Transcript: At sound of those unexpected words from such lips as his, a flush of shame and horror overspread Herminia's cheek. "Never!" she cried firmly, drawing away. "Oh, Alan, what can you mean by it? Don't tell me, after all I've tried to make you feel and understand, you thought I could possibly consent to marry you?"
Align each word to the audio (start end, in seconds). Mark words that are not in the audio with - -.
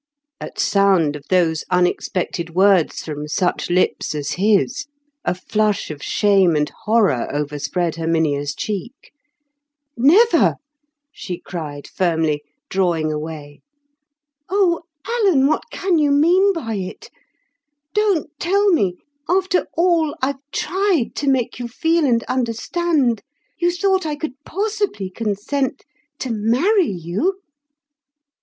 At 0.39 0.57
sound 0.59 1.15
of 1.15 1.27
those 1.29 1.63
unexpected 1.69 2.55
words 2.55 3.03
from 3.03 3.27
such 3.27 3.69
lips 3.69 4.15
as 4.15 4.31
his, 4.31 4.87
a 5.23 5.35
flush 5.35 5.91
of 5.91 6.01
shame 6.01 6.55
and 6.55 6.67
horror 6.85 7.27
overspread 7.31 7.97
Herminia's 7.97 8.55
cheek. 8.55 9.11
"Never!" 9.95 10.55
she 11.11 11.37
cried 11.37 11.85
firmly, 11.87 12.41
drawing 12.67 13.13
away. 13.13 13.61
"Oh, 14.49 14.81
Alan, 15.07 15.45
what 15.45 15.65
can 15.71 15.99
you 15.99 16.09
mean 16.09 16.51
by 16.51 16.73
it? 16.77 17.11
Don't 17.93 18.31
tell 18.39 18.69
me, 18.71 18.95
after 19.29 19.67
all 19.77 20.15
I've 20.19 20.41
tried 20.51 21.11
to 21.17 21.29
make 21.29 21.59
you 21.59 21.67
feel 21.67 22.05
and 22.05 22.23
understand, 22.23 23.21
you 23.59 23.69
thought 23.71 24.07
I 24.07 24.15
could 24.15 24.33
possibly 24.45 25.11
consent 25.11 25.85
to 26.17 26.31
marry 26.31 26.89
you?" 26.89 27.39